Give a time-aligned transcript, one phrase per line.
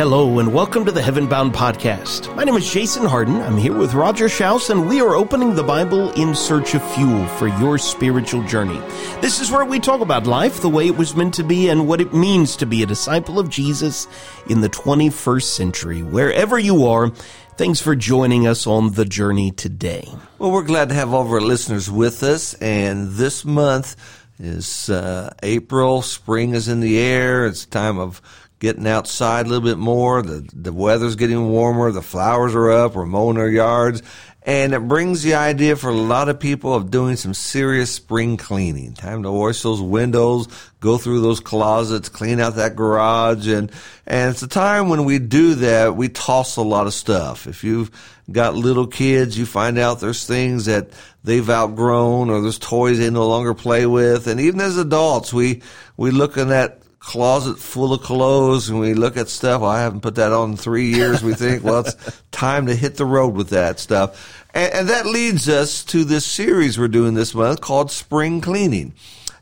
[0.00, 2.34] Hello and welcome to the Heaven Bound Podcast.
[2.34, 3.42] My name is Jason Harden.
[3.42, 7.26] I'm here with Roger Schaus and we are opening the Bible in search of fuel
[7.26, 8.78] for your spiritual journey.
[9.20, 11.86] This is where we talk about life the way it was meant to be and
[11.86, 14.08] what it means to be a disciple of Jesus
[14.48, 16.02] in the 21st century.
[16.02, 17.10] Wherever you are,
[17.58, 20.08] thanks for joining us on the journey today.
[20.38, 23.96] Well, we're glad to have all of our listeners with us and this month
[24.38, 26.00] is uh, April.
[26.00, 27.44] Spring is in the air.
[27.44, 28.22] It's time of
[28.60, 30.22] getting outside a little bit more.
[30.22, 31.90] The, the weather's getting warmer.
[31.90, 32.94] The flowers are up.
[32.94, 34.02] We're mowing our yards.
[34.42, 38.36] And it brings the idea for a lot of people of doing some serious spring
[38.38, 38.94] cleaning.
[38.94, 40.48] Time to wash those windows,
[40.80, 43.48] go through those closets, clean out that garage.
[43.48, 43.70] And,
[44.06, 47.46] and it's a time when we do that, we toss a lot of stuff.
[47.46, 47.90] If you've
[48.32, 50.88] got little kids, you find out there's things that
[51.22, 54.26] they've outgrown or there's toys they no longer play with.
[54.26, 55.62] And even as adults, we,
[55.98, 59.62] we look in that closet full of clothes and we look at stuff.
[59.62, 61.22] Well, I haven't put that on in three years.
[61.22, 64.44] We think, well, it's time to hit the road with that stuff.
[64.54, 68.92] And, and, that leads us to this series we're doing this month called Spring Cleaning.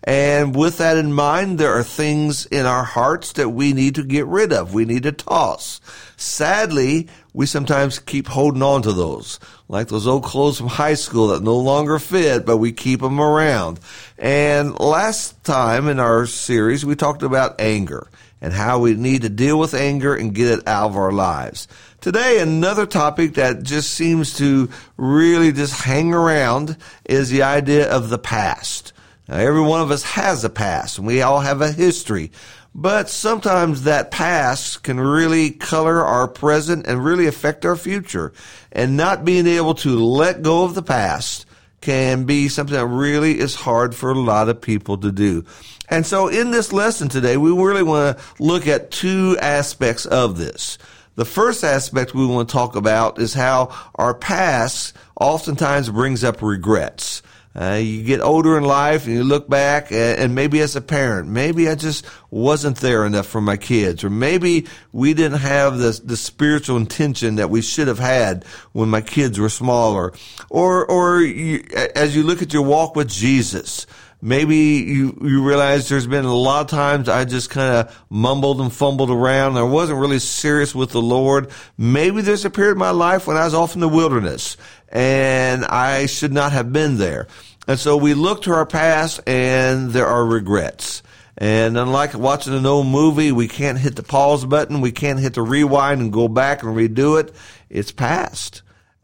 [0.04, 4.04] And with that in mind, there are things in our hearts that we need to
[4.04, 4.72] get rid of.
[4.72, 5.80] We need to toss.
[6.16, 11.28] Sadly, we sometimes keep holding on to those, like those old clothes from high school
[11.28, 13.80] that no longer fit, but we keep them around.
[14.18, 18.08] And last time in our series, we talked about anger
[18.40, 21.66] and how we need to deal with anger and get it out of our lives.
[22.00, 28.08] Today, another topic that just seems to really just hang around is the idea of
[28.08, 28.92] the past.
[29.28, 32.32] Every one of us has a past and we all have a history.
[32.74, 38.32] But sometimes that past can really color our present and really affect our future.
[38.72, 41.46] And not being able to let go of the past
[41.80, 45.44] can be something that really is hard for a lot of people to do.
[45.88, 50.38] And so in this lesson today, we really want to look at two aspects of
[50.38, 50.78] this.
[51.14, 56.42] The first aspect we want to talk about is how our past oftentimes brings up
[56.42, 57.22] regrets.
[57.60, 60.80] Uh, you get older in life and you look back and, and, maybe as a
[60.80, 65.78] parent, maybe I just wasn't there enough for my kids, or maybe we didn't have
[65.78, 70.12] the, the spiritual intention that we should have had when my kids were smaller.
[70.50, 71.64] Or, or you,
[71.96, 73.88] as you look at your walk with Jesus,
[74.22, 78.60] maybe you, you realize there's been a lot of times I just kind of mumbled
[78.60, 79.56] and fumbled around.
[79.56, 81.50] I wasn't really serious with the Lord.
[81.76, 84.56] Maybe there's a period in my life when I was off in the wilderness
[84.90, 87.26] and I should not have been there.
[87.66, 91.02] And so we look to our past and there are regrets.
[91.36, 94.80] And unlike watching an old movie, we can't hit the pause button.
[94.80, 97.32] We can't hit the rewind and go back and redo it.
[97.70, 98.62] It's past.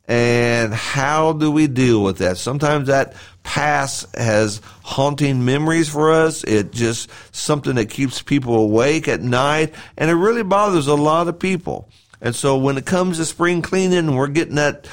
[0.09, 2.37] And how do we deal with that?
[2.37, 6.43] Sometimes that past has haunting memories for us.
[6.45, 11.29] It just something that keeps people awake at night and it really bothers a lot
[11.29, 11.89] of people.
[12.21, 14.89] And so when it comes to spring cleaning, we're getting that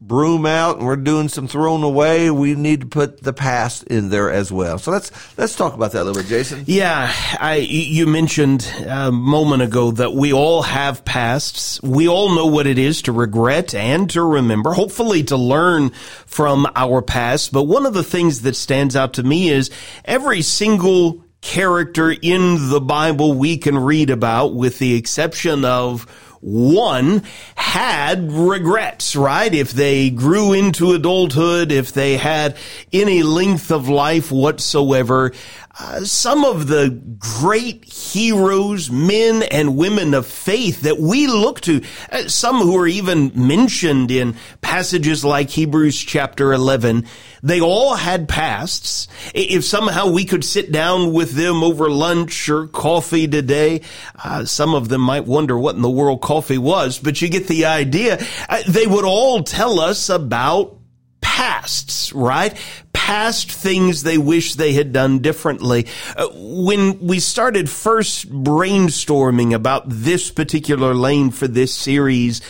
[0.00, 4.10] broom out and we're doing some throwing away, we need to put the past in
[4.10, 4.78] there as well.
[4.78, 6.64] So let's let's talk about that a little bit, Jason.
[6.66, 7.10] Yeah,
[7.40, 11.82] I you mentioned uh, a moment ago that we all have pasts.
[11.82, 15.90] We all know what it is to regret and to remember, hopefully to learn
[16.26, 17.52] from our past.
[17.52, 19.70] But one of the things that stands out to me is
[20.04, 26.06] every single character in the Bible we can read about with the exception of
[26.44, 27.22] one
[27.56, 29.52] had regrets, right?
[29.52, 32.56] If they grew into adulthood, if they had
[32.92, 35.32] any length of life whatsoever,
[35.78, 41.82] uh, some of the great heroes, men and women of faith that we look to,
[42.12, 47.06] uh, some who are even mentioned in passages like Hebrews chapter 11,
[47.42, 49.08] they all had pasts.
[49.34, 53.80] If somehow we could sit down with them over lunch or coffee today,
[54.22, 57.48] uh, some of them might wonder what in the world coffee was, but you get
[57.48, 58.24] the idea.
[58.48, 60.78] Uh, they would all tell us about
[61.20, 62.56] pasts, right?
[63.04, 65.86] Past things they wish they had done differently.
[66.16, 72.40] Uh, when we started first brainstorming about this particular lane for this series,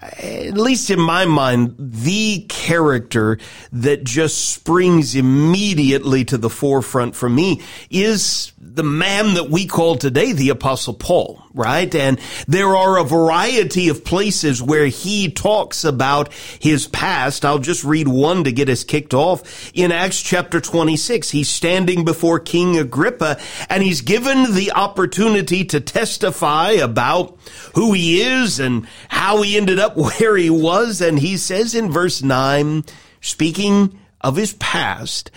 [0.00, 3.38] at least in my mind, the character
[3.72, 7.60] that just springs immediately to the forefront for me
[7.90, 11.92] is the man that we call today the apostle Paul, right?
[11.94, 17.44] And there are a variety of places where he talks about his past.
[17.44, 19.70] I'll just read one to get us kicked off.
[19.74, 23.38] In Acts chapter 26, he's standing before King Agrippa
[23.68, 27.36] and he's given the opportunity to testify about
[27.74, 31.00] who he is and how he ended up where he was.
[31.00, 32.84] And he says in verse 9,
[33.20, 35.30] speaking of his past,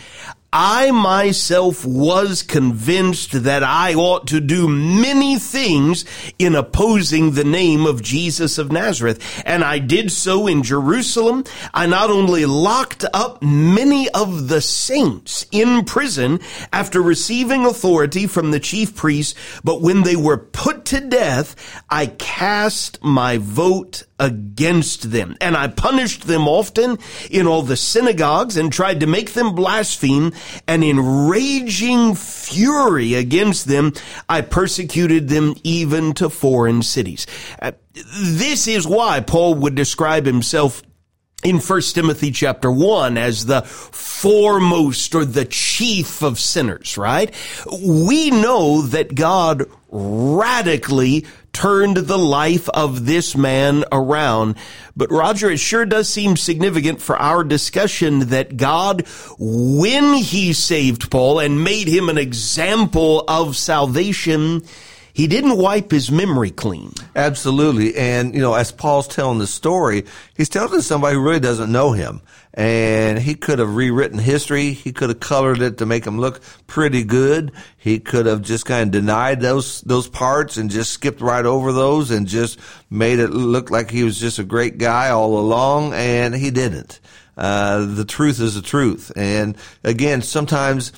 [0.54, 6.04] I myself was convinced that I ought to do many things
[6.38, 9.42] in opposing the name of Jesus of Nazareth.
[9.46, 11.46] And I did so in Jerusalem.
[11.74, 16.42] I not only locked up many of the saints in prison
[16.74, 21.56] after receiving authority from the chief priests, but when they were put to death,
[21.90, 25.36] I cast my vote against them.
[25.42, 27.00] And I punished them often
[27.30, 30.32] in all the synagogues and tried to make them blaspheme.
[30.68, 33.94] And in raging fury against them,
[34.30, 37.28] I persecuted them even to foreign cities.
[37.62, 40.82] Uh, this is why Paul would describe himself
[41.44, 47.34] in 1 Timothy chapter 1 as the foremost or the chief of sinners, right?
[47.84, 54.56] We know that God radically turned the life of this man around.
[54.96, 59.06] But Roger, it sure does seem significant for our discussion that God,
[59.40, 64.64] when he saved Paul and made him an example of salvation,
[65.14, 66.94] he didn't wipe his memory clean.
[67.16, 67.96] Absolutely.
[67.96, 70.06] And, you know, as Paul's telling the story,
[70.36, 72.22] he's telling to somebody who really doesn't know him
[72.54, 74.74] and he could have rewritten history.
[74.74, 77.52] He could have colored it to make him look pretty good.
[77.78, 81.72] He could have just kind of denied those those parts and just skipped right over
[81.72, 82.60] those and just
[82.90, 87.00] made it look like he was just a great guy all along, and he didn't.
[87.38, 90.92] Uh, the truth is the truth, and again, sometimes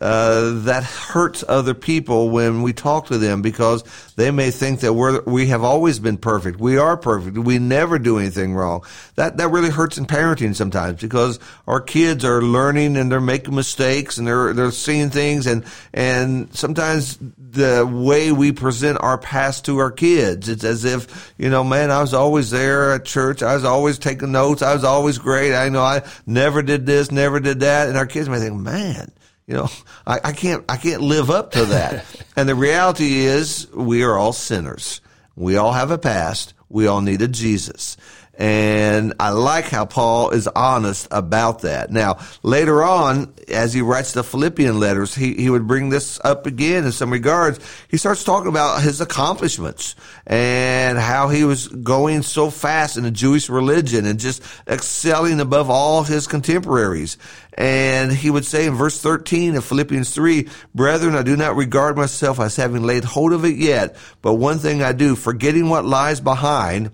[0.00, 3.84] uh, that hurts other people when we talk to them because
[4.16, 6.60] they may think that we're we have always been perfect.
[6.60, 7.38] We are perfect.
[7.38, 8.84] We never do anything wrong.
[9.14, 13.54] That that really hurts in parenting sometimes because our kids are learning and they're making
[13.54, 19.64] mistakes and they're they're seeing things and and sometimes the way we present our past
[19.64, 23.42] to our kids, it's as if you know, man, I was always there at church.
[23.42, 24.62] I was always taking notes.
[24.62, 25.54] I was always great.
[25.54, 29.12] I know I never did this, never did that, and our kids may think, man
[29.46, 29.68] you know,
[30.06, 32.04] I, I can't, I can't live up to that.
[32.36, 35.00] and the reality is we are all sinners.
[35.36, 36.54] We all have a past.
[36.68, 37.96] We all need a Jesus.
[38.38, 41.90] And I like how Paul is honest about that.
[41.90, 46.44] Now, later on, as he writes the Philippian letters, he, he would bring this up
[46.44, 47.58] again in some regards.
[47.88, 49.94] He starts talking about his accomplishments
[50.26, 55.70] and how he was going so fast in the Jewish religion and just excelling above
[55.70, 57.16] all his contemporaries.
[57.54, 61.96] And he would say in verse 13 of Philippians 3, Brethren, I do not regard
[61.96, 65.86] myself as having laid hold of it yet, but one thing I do, forgetting what
[65.86, 66.90] lies behind,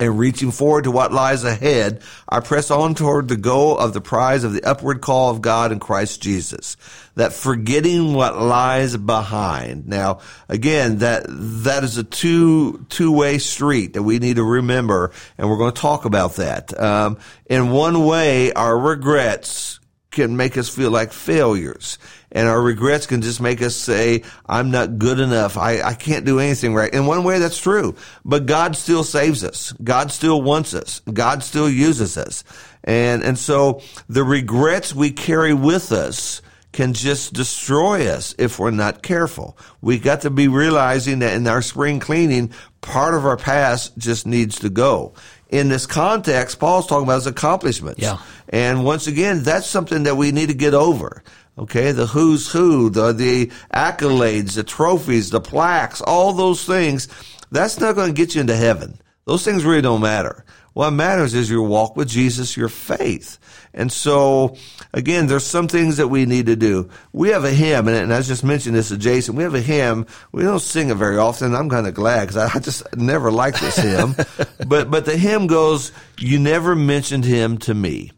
[0.00, 4.00] and reaching forward to what lies ahead, I press on toward the goal of the
[4.00, 6.78] prize of the upward call of God in Christ Jesus.
[7.16, 9.86] That forgetting what lies behind.
[9.86, 15.50] Now, again, that, that is a two, two-way street that we need to remember, and
[15.50, 16.78] we're going to talk about that.
[16.80, 19.80] Um, in one way, our regrets
[20.10, 21.98] can make us feel like failures.
[22.32, 25.56] And our regrets can just make us say, I'm not good enough.
[25.56, 26.92] I, I can't do anything right.
[26.92, 27.96] In one way, that's true.
[28.24, 29.72] But God still saves us.
[29.82, 31.00] God still wants us.
[31.12, 32.44] God still uses us.
[32.84, 36.40] And, and so the regrets we carry with us
[36.72, 39.58] can just destroy us if we're not careful.
[39.80, 44.24] We got to be realizing that in our spring cleaning, part of our past just
[44.24, 45.14] needs to go
[45.50, 48.00] in this context, Paul's talking about his accomplishments.
[48.00, 48.18] Yeah.
[48.48, 51.22] And once again, that's something that we need to get over.
[51.60, 57.06] Okay, the who's who, the the accolades, the trophies, the plaques, all those things,
[57.50, 58.98] that's not going to get you into heaven.
[59.26, 60.46] Those things really don't matter.
[60.72, 63.38] What matters is your walk with Jesus, your faith.
[63.74, 64.56] And so,
[64.94, 66.88] again, there's some things that we need to do.
[67.12, 69.36] We have a hymn, and, I just mentioned this to Jason.
[69.36, 70.06] We have a hymn.
[70.32, 71.54] We don't sing it very often.
[71.54, 74.14] I'm kind of glad because I, I just never liked this hymn.
[74.66, 78.12] but but the hymn goes, "You never mentioned him to me,"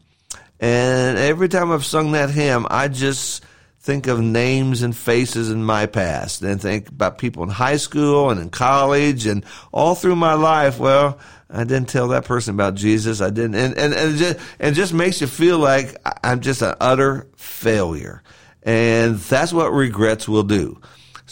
[0.63, 3.43] and every time I've sung that hymn, I just
[3.81, 8.29] think of names and faces in my past and think about people in high school
[8.29, 9.43] and in college and
[9.73, 10.79] all through my life.
[10.79, 13.19] Well, I didn't tell that person about Jesus.
[13.19, 16.61] I didn't, and and and it just, it just makes you feel like I'm just
[16.61, 18.23] an utter failure,
[18.63, 20.79] and that's what regrets will do.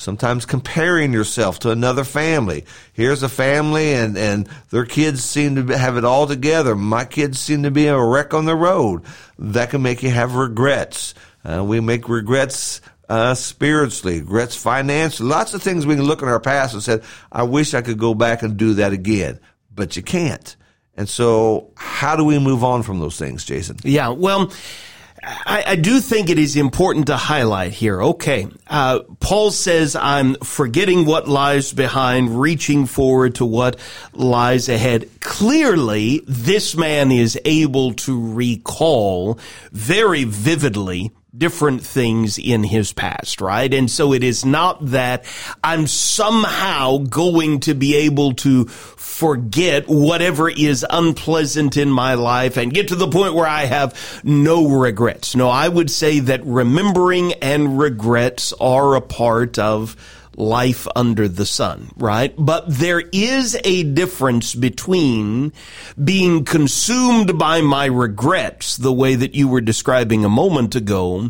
[0.01, 2.65] Sometimes comparing yourself to another family.
[2.93, 6.75] Here's a family, and and their kids seem to have it all together.
[6.75, 9.03] My kids seem to be a wreck on the road.
[9.39, 11.13] That can make you have regrets.
[11.43, 16.27] Uh, we make regrets uh, spiritually, regrets financially, lots of things we can look in
[16.27, 19.39] our past and say, I wish I could go back and do that again
[19.74, 20.55] but you can't.
[20.96, 23.77] And so, how do we move on from those things, Jason?
[23.84, 24.51] Yeah, well,
[25.24, 28.01] I, I do think it is important to highlight here.
[28.01, 33.80] Okay, uh, Paul says, I'm forgetting what lies behind, reaching forward to what
[34.13, 35.10] lies ahead.
[35.20, 39.38] Clearly, this man is able to recall
[39.72, 43.74] very vividly different things in his past, right?
[43.74, 45.24] And so it is not that
[45.64, 52.74] I'm somehow going to be able to forget whatever is unpleasant in my life and
[52.74, 55.36] get to the point where I have no regrets.
[55.36, 59.96] No, I would say that remembering and regrets are a part of
[60.38, 62.34] life under the sun, right?
[62.38, 65.54] But there is a difference between
[66.02, 71.30] being consumed by my regrets, the way that you were describing a moment ago,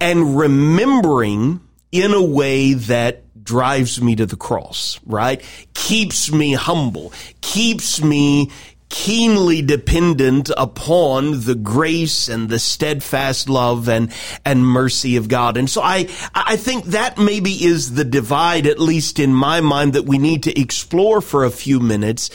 [0.00, 1.60] and remembering
[1.92, 5.40] in a way that drives me to the cross, right?
[5.72, 8.50] Keeps me humble, keeps me
[8.96, 14.10] keenly dependent upon the grace and the steadfast love and,
[14.42, 15.58] and mercy of God.
[15.58, 19.92] And so I, I think that maybe is the divide, at least in my mind,
[19.92, 22.30] that we need to explore for a few minutes.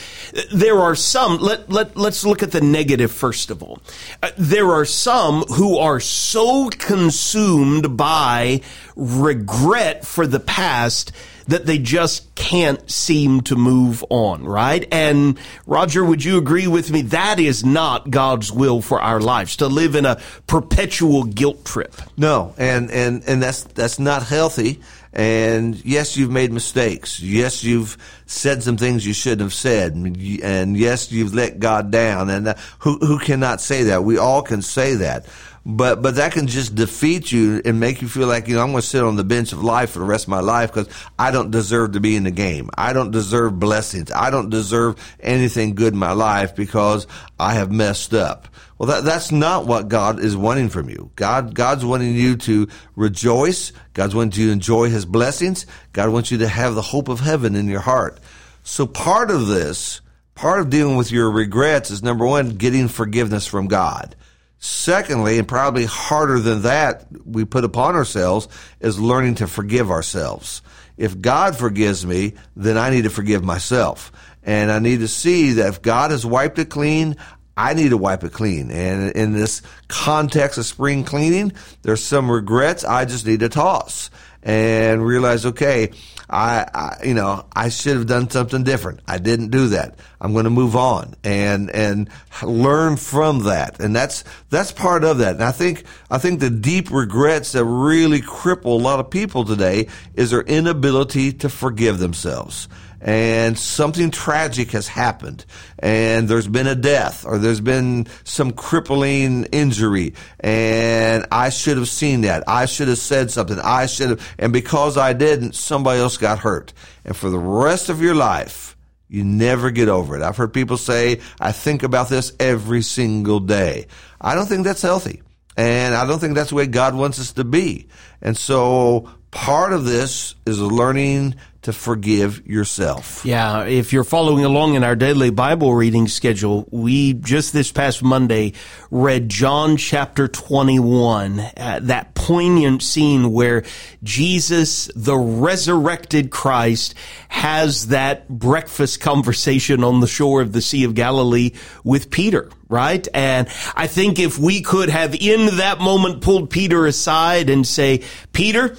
[0.53, 3.81] There are some, let, let, let's look at the negative first of all.
[4.21, 8.61] Uh, there are some who are so consumed by
[8.95, 11.11] regret for the past
[11.47, 14.87] that they just can't seem to move on, right?
[14.91, 17.01] And Roger, would you agree with me?
[17.03, 21.93] That is not God's will for our lives to live in a perpetual guilt trip.
[22.17, 24.81] No, and and and that's that's not healthy.
[25.13, 27.19] And yes, you've made mistakes.
[27.19, 29.93] Yes, you've said some things you shouldn't have said.
[29.93, 32.29] And yes, you've let God down.
[32.29, 34.05] And uh, who who cannot say that?
[34.05, 35.25] We all can say that
[35.65, 38.71] but but that can just defeat you and make you feel like you know I'm
[38.71, 40.89] going to sit on the bench of life for the rest of my life because
[41.19, 42.69] I don't deserve to be in the game.
[42.75, 44.11] I don't deserve blessings.
[44.11, 47.05] I don't deserve anything good in my life because
[47.39, 48.47] I have messed up.
[48.79, 51.11] Well, that, that's not what God is wanting from you.
[51.15, 53.71] God God's wanting you to rejoice.
[53.93, 55.67] God's wanting you to enjoy His blessings.
[55.93, 58.19] God wants you to have the hope of heaven in your heart.
[58.63, 60.01] So part of this,
[60.33, 64.15] part of dealing with your regrets is number one, getting forgiveness from God.
[64.63, 68.47] Secondly, and probably harder than that we put upon ourselves,
[68.79, 70.61] is learning to forgive ourselves.
[70.97, 74.11] If God forgives me, then I need to forgive myself.
[74.43, 77.15] And I need to see that if God has wiped it clean,
[77.57, 78.69] I need to wipe it clean.
[78.69, 84.11] And in this context of spring cleaning, there's some regrets I just need to toss
[84.43, 85.89] and realize, okay,
[86.29, 88.99] I, I, you know, I should have done something different.
[89.07, 89.95] I didn't do that.
[90.21, 92.09] I'm going to move on and, and
[92.43, 93.79] learn from that.
[93.79, 95.35] And that's, that's part of that.
[95.35, 99.43] And I think, I think the deep regrets that really cripple a lot of people
[99.43, 102.69] today is their inability to forgive themselves
[103.01, 105.43] and something tragic has happened
[105.79, 111.89] and there's been a death or there's been some crippling injury and I should have
[111.89, 112.43] seen that.
[112.47, 113.59] I should have said something.
[113.59, 116.73] I should have, and because I didn't, somebody else got hurt.
[117.03, 118.70] And for the rest of your life,
[119.11, 120.21] you never get over it.
[120.21, 123.87] I've heard people say, I think about this every single day.
[124.21, 125.21] I don't think that's healthy.
[125.57, 127.89] And I don't think that's the way God wants us to be.
[128.21, 133.23] And so part of this is learning to forgive yourself.
[133.23, 138.01] Yeah, if you're following along in our daily Bible reading schedule, we just this past
[138.01, 138.53] Monday
[138.89, 143.63] read John chapter 21, uh, that poignant scene where
[144.01, 146.95] Jesus, the resurrected Christ,
[147.29, 151.51] has that breakfast conversation on the shore of the Sea of Galilee
[151.83, 153.07] with Peter, right?
[153.13, 158.01] And I think if we could have in that moment pulled Peter aside and say,
[158.33, 158.75] Peter,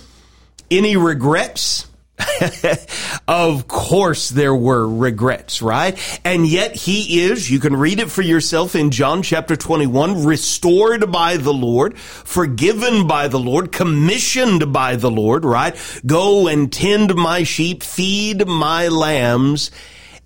[0.68, 1.86] any regrets?
[3.28, 5.98] of course there were regrets, right?
[6.24, 11.10] And yet he is, you can read it for yourself in John chapter 21, restored
[11.10, 15.76] by the Lord, forgiven by the Lord, commissioned by the Lord, right?
[16.04, 19.70] Go and tend my sheep, feed my lambs.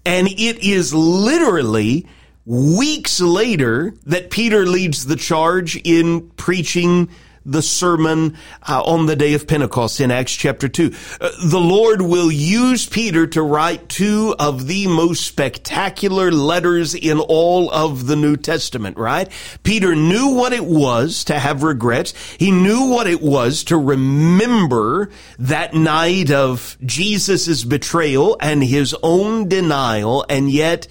[0.04, 2.06] And it is literally
[2.44, 7.08] weeks later that Peter leads the charge in preaching
[7.46, 8.36] the sermon
[8.68, 10.92] uh, on the day of Pentecost in Acts chapter 2.
[11.20, 17.20] Uh, the Lord will use Peter to write two of the most spectacular letters in
[17.20, 19.30] all of the New Testament, right?
[19.62, 22.12] Peter knew what it was to have regrets.
[22.38, 29.48] He knew what it was to remember that night of Jesus' betrayal and his own
[29.48, 30.88] denial, and yet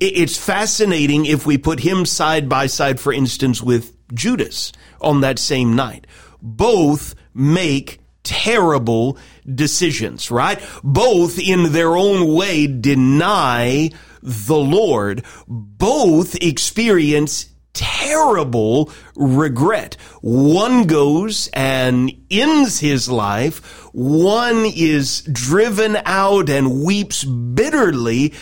[0.00, 5.38] it's fascinating if we put him side by side, for instance, with Judas on that
[5.38, 6.06] same night.
[6.40, 9.18] Both make terrible
[9.52, 10.60] decisions, right?
[10.82, 13.90] Both in their own way deny
[14.22, 15.24] the Lord.
[15.46, 19.96] Both experience terrible regret.
[20.22, 23.58] One goes and ends his life.
[23.92, 28.32] One is driven out and weeps bitterly,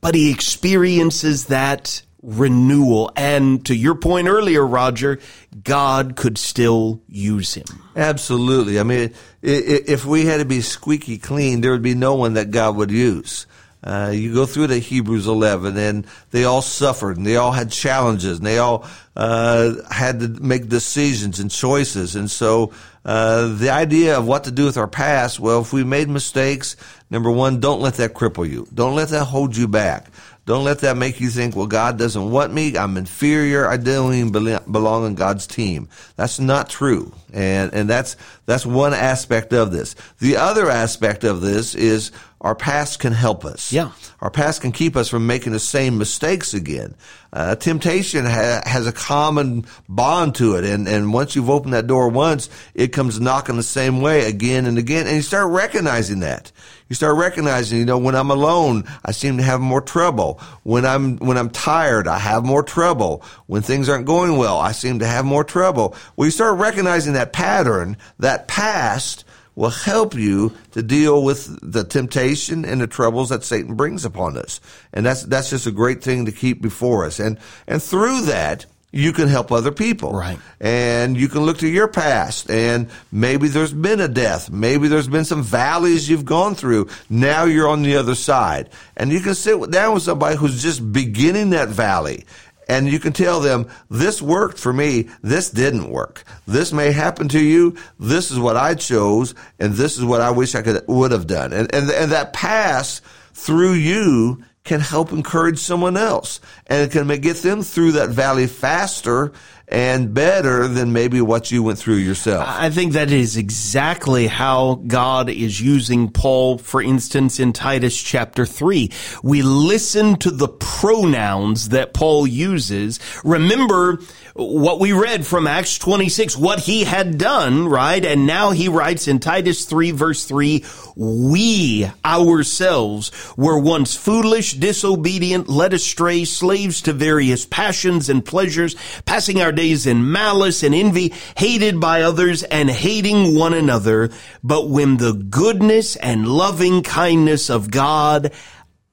[0.00, 3.10] but he experiences that renewal.
[3.16, 5.18] And to your point earlier, Roger,
[5.62, 7.66] God could still use him.
[7.96, 8.78] Absolutely.
[8.78, 12.50] I mean, if we had to be squeaky clean, there would be no one that
[12.50, 13.46] God would use.
[13.82, 17.70] Uh, you go through the Hebrews 11 and they all suffered and they all had
[17.70, 18.86] challenges and they all
[19.16, 22.14] uh, had to make decisions and choices.
[22.14, 22.74] And so
[23.06, 26.76] uh, the idea of what to do with our past, well, if we made mistakes,
[27.08, 28.68] number one, don't let that cripple you.
[28.74, 30.08] Don't let that hold you back.
[30.50, 32.76] Don't let that make you think, well, God doesn't want me.
[32.76, 33.68] I'm inferior.
[33.68, 35.88] I don't even belong on God's team.
[36.16, 37.14] That's not true.
[37.32, 38.16] And, and that's,
[38.46, 39.94] that's one aspect of this.
[40.18, 43.72] The other aspect of this is our past can help us.
[43.72, 43.92] Yeah.
[44.20, 46.94] Our past can keep us from making the same mistakes again.
[47.32, 50.64] Uh, temptation ha- has a common bond to it.
[50.64, 54.66] And, and once you've opened that door once, it comes knocking the same way again
[54.66, 55.06] and again.
[55.06, 56.50] And you start recognizing that
[56.90, 60.40] you start recognizing, you know, when I'm alone, I seem to have more trouble.
[60.64, 63.22] When I'm, when I'm tired, I have more trouble.
[63.46, 65.94] When things aren't going well, I seem to have more trouble.
[66.16, 71.84] Well, you start recognizing that pattern, that past will help you to deal with the
[71.84, 74.60] temptation and the troubles that Satan brings upon us.
[74.92, 77.18] And that's, that's just a great thing to keep before us.
[77.20, 80.12] And, and through that, you can help other people.
[80.12, 80.38] Right.
[80.60, 84.50] And you can look to your past and maybe there's been a death.
[84.50, 86.88] Maybe there's been some valleys you've gone through.
[87.08, 88.70] Now you're on the other side.
[88.96, 92.24] And you can sit down with somebody who's just beginning that valley
[92.70, 95.08] and you can tell them this worked for me.
[95.22, 96.22] This didn't work.
[96.46, 97.76] This may happen to you.
[97.98, 101.26] This is what i chose and this is what i wish i could would have
[101.26, 101.52] done.
[101.52, 103.02] And and, and that pass
[103.34, 108.46] through you can help encourage someone else and it can get them through that valley
[108.46, 109.32] faster
[109.70, 112.44] and better than maybe what you went through yourself.
[112.46, 118.44] I think that is exactly how God is using Paul, for instance, in Titus chapter
[118.44, 118.90] 3.
[119.22, 122.98] We listen to the pronouns that Paul uses.
[123.22, 124.00] Remember
[124.40, 128.02] what we read from Acts 26, what he had done, right?
[128.02, 130.64] And now he writes in Titus 3 verse 3,
[130.96, 139.42] we ourselves were once foolish, disobedient, led astray, slaves to various passions and pleasures, passing
[139.42, 144.10] our days in malice and envy, hated by others and hating one another.
[144.42, 148.32] But when the goodness and loving kindness of God,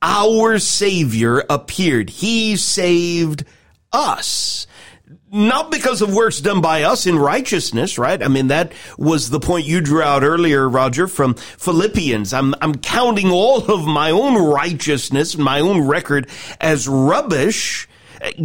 [0.01, 3.45] our Savior appeared, He saved
[3.93, 4.67] us
[5.31, 8.21] not because of works done by us in righteousness, right?
[8.21, 12.33] I mean, that was the point you drew out earlier, Roger, from Philippians.
[12.33, 16.29] I'm, I'm counting all of my own righteousness, my own record
[16.61, 17.87] as rubbish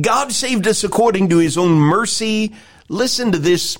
[0.00, 2.54] God saved us according to his own mercy.
[2.88, 3.78] Listen to this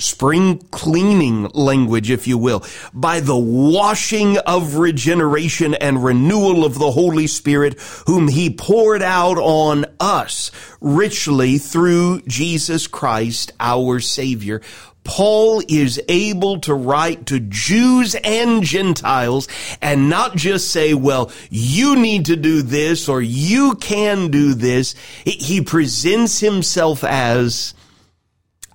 [0.00, 6.90] spring cleaning language, if you will, by the washing of regeneration and renewal of the
[6.90, 14.60] Holy Spirit, whom he poured out on us richly through Jesus Christ, our Savior.
[15.02, 19.48] Paul is able to write to Jews and Gentiles
[19.80, 24.94] and not just say, well, you need to do this or you can do this.
[25.24, 27.74] He presents himself as,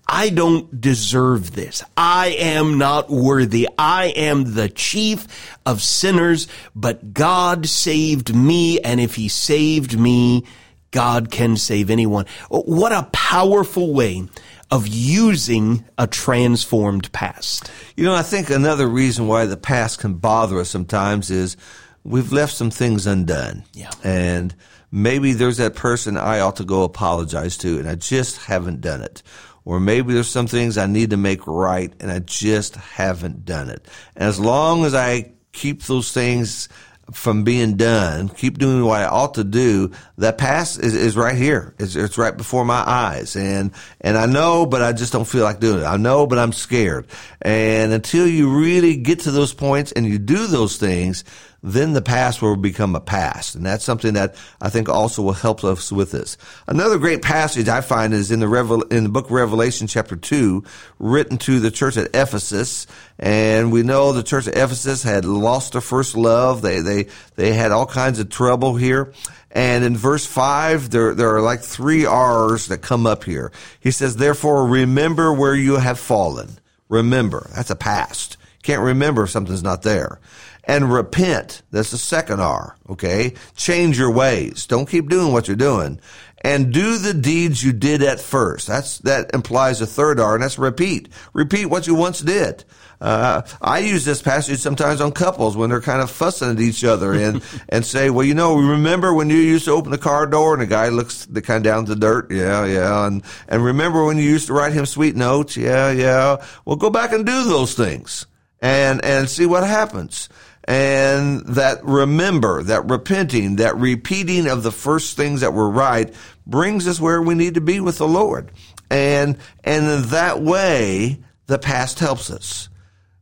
[0.07, 1.83] I don't deserve this.
[1.97, 3.67] I am not worthy.
[3.77, 8.79] I am the chief of sinners, but God saved me.
[8.79, 10.45] And if he saved me,
[10.91, 12.25] God can save anyone.
[12.49, 14.27] What a powerful way
[14.71, 17.69] of using a transformed past.
[17.95, 21.57] You know, I think another reason why the past can bother us sometimes is
[22.03, 23.63] we've left some things undone.
[23.73, 23.91] Yeah.
[24.03, 24.55] And
[24.91, 29.01] maybe there's that person I ought to go apologize to and I just haven't done
[29.01, 29.21] it.
[29.65, 33.69] Or maybe there's some things I need to make right and I just haven't done
[33.69, 33.85] it.
[34.15, 36.69] And as long as I keep those things
[37.11, 41.35] from being done, keep doing what I ought to do, that past is, is right
[41.35, 41.75] here.
[41.79, 43.35] It's, it's right before my eyes.
[43.35, 45.85] And, and I know, but I just don't feel like doing it.
[45.85, 47.07] I know, but I'm scared.
[47.41, 51.23] And until you really get to those points and you do those things,
[51.65, 53.55] then the past will become a past.
[53.55, 56.37] And that's something that I think also will help us with this.
[56.67, 60.63] Another great passage I find is in the Revel- in the book Revelation chapter 2,
[60.99, 62.85] written to the church at Ephesus.
[63.17, 66.61] And we know the church at Ephesus had lost their first love.
[66.61, 69.11] They, they, they had all kinds of trouble here.
[69.49, 73.51] And in verse 5, there, there are like three R's that come up here.
[73.79, 76.59] He says, therefore remember where you have fallen.
[76.89, 77.49] Remember.
[77.55, 78.37] That's a past.
[78.65, 80.19] Can't remember if something's not there
[80.63, 81.61] and repent.
[81.69, 82.75] That's the second R.
[82.89, 83.35] Okay.
[83.55, 84.65] Change your ways.
[84.65, 85.99] Don't keep doing what you're doing
[86.41, 88.65] and do the deeds you did at first.
[88.65, 91.09] That's, that implies a third R and that's repeat.
[91.33, 92.63] Repeat what you once did.
[92.99, 96.83] Uh, I use this passage sometimes on couples when they're kind of fussing at each
[96.83, 100.25] other and, and say, well, you know, remember when you used to open the car
[100.25, 102.31] door and the guy looks the kind of down the dirt?
[102.31, 103.05] Yeah, yeah.
[103.05, 105.55] And, and remember when you used to write him sweet notes?
[105.55, 106.43] Yeah, yeah.
[106.65, 108.25] Well, go back and do those things
[108.61, 110.29] and, and see what happens.
[110.67, 116.13] And that remember, that repenting, that repeating of the first things that were right
[116.47, 118.51] brings us where we need to be with the Lord.
[118.89, 122.69] And, and in that way, the past helps us.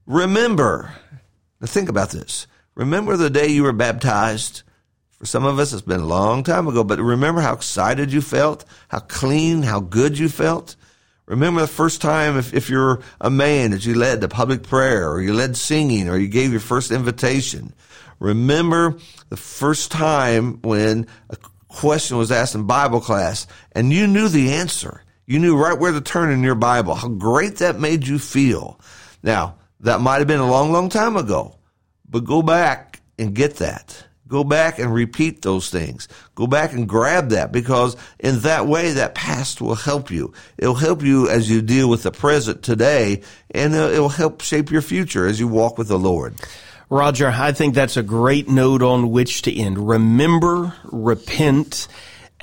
[0.05, 0.93] Remember,
[1.59, 2.47] now think about this.
[2.75, 4.63] Remember the day you were baptized?
[5.11, 8.21] For some of us, it's been a long time ago, but remember how excited you
[8.21, 10.75] felt, how clean, how good you felt?
[11.25, 15.09] Remember the first time, if, if you're a man, that you led the public prayer,
[15.09, 17.73] or you led singing, or you gave your first invitation.
[18.19, 18.97] Remember
[19.29, 21.37] the first time when a
[21.69, 25.01] question was asked in Bible class, and you knew the answer.
[25.25, 26.93] You knew right where to turn in your Bible.
[26.95, 28.79] How great that made you feel.
[29.23, 31.57] Now, that might have been a long, long time ago,
[32.09, 34.05] but go back and get that.
[34.27, 36.07] Go back and repeat those things.
[36.35, 40.33] Go back and grab that because in that way, that past will help you.
[40.57, 44.81] It'll help you as you deal with the present today and it'll help shape your
[44.81, 46.35] future as you walk with the Lord.
[46.89, 49.87] Roger, I think that's a great note on which to end.
[49.89, 51.87] Remember, repent,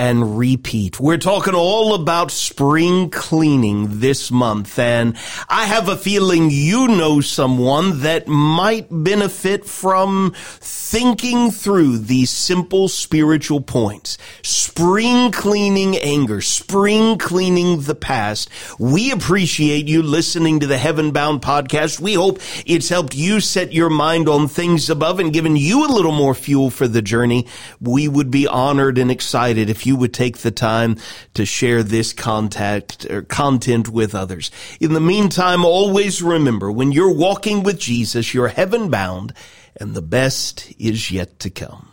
[0.01, 0.99] and repeat.
[0.99, 5.15] We're talking all about spring cleaning this month, and
[5.47, 12.89] I have a feeling you know someone that might benefit from thinking through these simple
[12.89, 14.17] spiritual points.
[14.43, 18.49] Spring cleaning anger, spring cleaning the past.
[18.79, 22.01] We appreciate you listening to the Heaven Bound podcast.
[22.01, 25.93] We hope it's helped you set your mind on things above and given you a
[25.93, 27.47] little more fuel for the journey.
[27.83, 30.97] We would be honored and excited if you you would take the time
[31.35, 34.53] to share this contact or content with others.
[34.79, 39.35] In the meantime, always remember when you're walking with Jesus, you're heaven bound
[39.75, 41.90] and the best is yet to come.